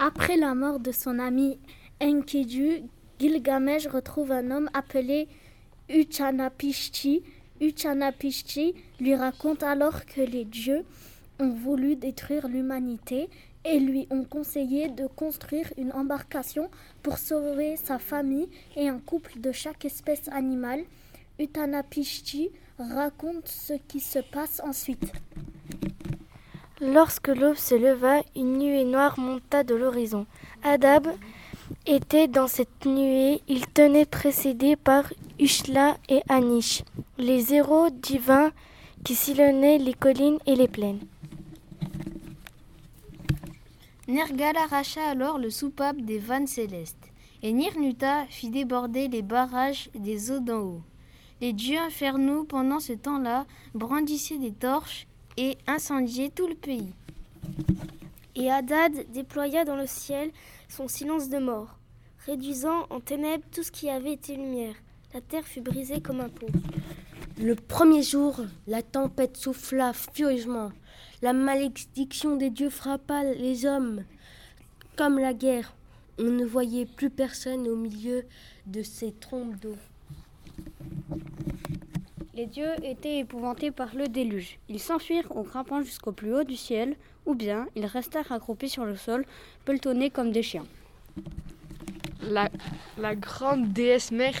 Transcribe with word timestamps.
Après 0.00 0.36
la 0.36 0.54
mort 0.54 0.78
de 0.78 0.92
son 0.92 1.18
ami 1.18 1.58
Enkidu, 2.00 2.82
Gilgamesh 3.18 3.88
retrouve 3.88 4.30
un 4.30 4.52
homme 4.52 4.70
appelé 4.72 5.26
Uchanapishti. 5.88 7.24
Uchanapishti 7.60 8.76
lui 9.00 9.16
raconte 9.16 9.64
alors 9.64 10.06
que 10.06 10.20
les 10.20 10.44
dieux 10.44 10.84
ont 11.40 11.50
voulu 11.50 11.96
détruire 11.96 12.46
l'humanité 12.46 13.28
et 13.64 13.80
lui 13.80 14.06
ont 14.12 14.22
conseillé 14.22 14.88
de 14.88 15.08
construire 15.08 15.72
une 15.76 15.90
embarcation 15.90 16.70
pour 17.02 17.18
sauver 17.18 17.74
sa 17.74 17.98
famille 17.98 18.48
et 18.76 18.88
un 18.88 19.00
couple 19.00 19.40
de 19.40 19.50
chaque 19.50 19.84
espèce 19.84 20.28
animale. 20.28 20.84
Utanapishti 21.40 22.50
raconte 22.78 23.48
ce 23.48 23.72
qui 23.88 23.98
se 23.98 24.20
passe 24.20 24.60
ensuite. 24.64 25.12
Lorsque 26.80 27.26
l'aube 27.26 27.56
se 27.56 27.74
leva, 27.74 28.22
une 28.36 28.58
nuée 28.58 28.84
noire 28.84 29.18
monta 29.18 29.64
de 29.64 29.74
l'horizon. 29.74 30.26
Adab 30.62 31.08
était 31.86 32.28
dans 32.28 32.46
cette 32.46 32.86
nuée. 32.86 33.42
Il 33.48 33.66
tenait 33.66 34.06
précédé 34.06 34.76
par 34.76 35.12
Ushla 35.40 35.96
et 36.08 36.22
Anish, 36.28 36.84
les 37.18 37.52
héros 37.52 37.90
divins 37.90 38.52
qui 39.04 39.16
sillonnaient 39.16 39.78
les 39.78 39.94
collines 39.94 40.38
et 40.46 40.54
les 40.54 40.68
plaines. 40.68 41.00
Nergal 44.06 44.56
arracha 44.56 45.04
alors 45.04 45.38
le 45.38 45.50
soupape 45.50 46.00
des 46.00 46.18
vannes 46.18 46.46
célestes, 46.46 47.10
et 47.42 47.52
Nirnuta 47.52 48.24
fit 48.30 48.50
déborder 48.50 49.08
les 49.08 49.22
barrages 49.22 49.90
des 49.96 50.30
eaux 50.30 50.40
d'en 50.40 50.60
haut. 50.60 50.82
Les 51.40 51.52
dieux 51.52 51.78
infernaux, 51.78 52.44
pendant 52.44 52.80
ce 52.80 52.92
temps-là, 52.92 53.46
brandissaient 53.74 54.38
des 54.38 54.52
torches 54.52 55.07
et 55.38 55.56
incendiaient 55.68 56.30
tout 56.34 56.48
le 56.48 56.56
pays. 56.56 56.92
Et 58.34 58.50
Hadad 58.50 58.92
déploya 59.12 59.64
dans 59.64 59.76
le 59.76 59.86
ciel 59.86 60.30
son 60.68 60.88
silence 60.88 61.28
de 61.28 61.38
mort, 61.38 61.78
réduisant 62.26 62.86
en 62.90 62.98
ténèbres 63.00 63.44
tout 63.52 63.62
ce 63.62 63.70
qui 63.70 63.88
avait 63.88 64.14
été 64.14 64.34
lumière. 64.34 64.74
La 65.14 65.20
terre 65.20 65.46
fut 65.46 65.60
brisée 65.60 66.00
comme 66.00 66.20
un 66.20 66.28
pot. 66.28 66.50
Le 67.40 67.54
premier 67.54 68.02
jour, 68.02 68.40
la 68.66 68.82
tempête 68.82 69.36
souffla 69.36 69.92
furieusement. 69.92 70.72
La 71.22 71.32
malédiction 71.32 72.36
des 72.36 72.50
dieux 72.50 72.68
frappa 72.68 73.22
les 73.22 73.64
hommes. 73.64 74.02
Comme 74.96 75.20
la 75.20 75.34
guerre, 75.34 75.72
on 76.18 76.24
ne 76.24 76.44
voyait 76.44 76.84
plus 76.86 77.10
personne 77.10 77.68
au 77.68 77.76
milieu 77.76 78.24
de 78.66 78.82
ces 78.82 79.12
trompes 79.12 79.56
d'eau. 79.60 79.76
Les 82.38 82.46
dieux 82.46 82.70
étaient 82.84 83.18
épouvantés 83.18 83.72
par 83.72 83.96
le 83.96 84.06
déluge. 84.06 84.60
Ils 84.68 84.78
s'enfuirent 84.78 85.26
en 85.36 85.42
grimpant 85.42 85.82
jusqu'au 85.82 86.12
plus 86.12 86.32
haut 86.32 86.44
du 86.44 86.54
ciel, 86.54 86.94
ou 87.26 87.34
bien 87.34 87.66
ils 87.74 87.84
restèrent 87.84 88.30
accroupis 88.30 88.68
sur 88.68 88.84
le 88.84 88.94
sol, 88.94 89.24
pelletonnés 89.64 90.10
comme 90.10 90.30
des 90.30 90.44
chiens. 90.44 90.64
La, 92.22 92.48
la 92.96 93.16
grande 93.16 93.72
déesse 93.72 94.12
mère 94.12 94.40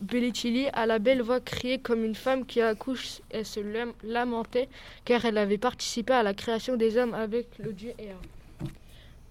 Bellichili 0.00 0.68
à 0.72 0.86
la 0.86 1.00
belle 1.00 1.22
voix 1.22 1.40
criait 1.40 1.78
comme 1.78 2.04
une 2.04 2.14
femme 2.14 2.46
qui 2.46 2.60
accouche 2.60 3.20
et 3.32 3.42
se 3.42 3.58
lamentait 4.04 4.68
car 5.04 5.24
elle 5.24 5.38
avait 5.38 5.58
participé 5.58 6.12
à 6.12 6.22
la 6.22 6.34
création 6.34 6.76
des 6.76 6.96
hommes 6.96 7.14
avec 7.14 7.48
le 7.58 7.72
dieu 7.72 7.94
Ea. 7.98 8.14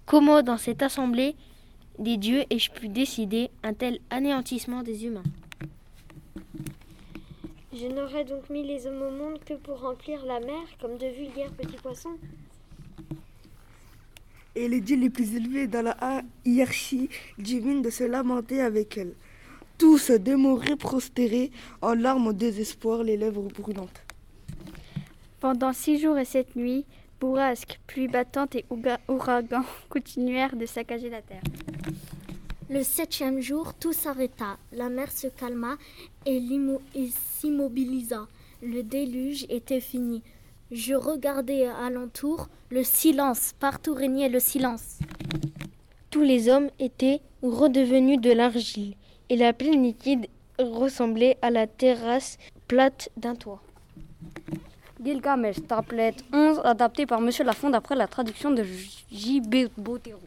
Comment 0.06 0.44
dans 0.44 0.58
cette 0.58 0.84
assemblée 0.84 1.38
des 2.00 2.18
dieux 2.18 2.44
ai-je 2.50 2.70
pu 2.70 2.90
décider 2.90 3.50
un 3.64 3.74
tel 3.74 4.00
anéantissement 4.10 4.84
des 4.84 5.06
humains? 5.06 5.24
Je 7.76 7.88
n'aurais 7.88 8.24
donc 8.24 8.52
mis 8.52 8.64
les 8.64 8.86
hommes 8.86 9.02
au 9.02 9.10
monde 9.10 9.40
que 9.44 9.56
pour 9.56 9.82
remplir 9.82 10.24
la 10.26 10.40
mer 10.40 10.62
comme 10.80 10.96
de 10.98 11.08
vulgaires 11.08 11.52
petits 11.52 11.78
poissons. 11.78 12.18
Et 14.56 14.68
les 14.68 14.80
dieux 14.80 14.98
les 14.98 15.10
plus 15.10 15.36
élevés 15.36 15.66
dans 15.66 15.82
la 15.82 16.22
hiérarchie 16.46 17.10
divine 17.40 17.82
de 17.82 17.90
se 17.90 18.04
lamenter 18.04 18.62
avec 18.62 18.96
elle. 19.00 19.14
Tous 19.80 20.12
demeuraient 20.12 20.76
prostérés 20.76 21.52
en 21.82 21.96
larmes 21.96 22.28
au 22.28 22.34
désespoir, 22.34 23.02
les 23.02 23.18
lèvres 23.18 23.48
brûlantes. 23.48 24.04
Pendant 25.40 25.74
six 25.74 26.00
jours 26.00 26.20
et 26.20 26.26
sept 26.26 26.56
nuits, 26.56 26.86
bourrasques, 27.20 27.80
pluies 27.88 28.08
battantes 28.08 28.56
et 28.56 28.66
ouragans 29.08 29.66
continuèrent 29.90 30.56
de 30.56 30.68
saccager 30.68 31.10
la 31.10 31.24
terre. 31.24 31.42
Le 32.70 32.84
septième 32.84 33.42
jour, 33.42 33.74
tout 33.74 33.94
s'arrêta. 33.94 34.58
La 34.72 34.90
mer 34.90 35.12
se 35.12 35.28
calma 35.28 35.78
et, 36.26 36.42
et 36.96 37.10
s'immobilisa. 37.40 38.28
Le 38.62 38.84
déluge 38.84 39.46
était 39.50 39.82
fini. 39.82 40.22
Je 40.72 40.94
regardais 40.94 41.68
alentour. 41.68 42.48
Le 42.70 42.84
silence. 42.84 43.54
Partout 43.60 43.94
régnait 43.94 44.30
le 44.30 44.40
silence. 44.40 45.00
Tous 46.10 46.22
les 46.22 46.48
hommes 46.50 46.70
étaient 46.80 47.22
redevenus 47.42 48.20
de 48.22 48.32
l'argile 48.32 48.96
et 49.30 49.36
la 49.36 49.54
plaine 49.54 49.84
liquide 49.84 50.28
ressemblait 50.60 51.38
à 51.42 51.50
la 51.50 51.68
terrasse 51.68 52.38
plate 52.68 53.10
d'un 53.18 53.36
toit. 53.36 53.62
Gilgamesh, 55.04 55.58
tablette 55.68 56.24
11, 56.32 56.62
adapté 56.64 57.06
par 57.06 57.20
Monsieur 57.20 57.44
Lafond 57.44 57.70
d'après 57.70 57.96
la 57.96 58.08
traduction 58.08 58.52
de 58.52 58.64
J. 59.12 59.42
B. 59.42 59.68
Botero. 59.78 60.20